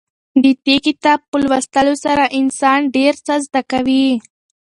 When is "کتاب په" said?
0.87-1.35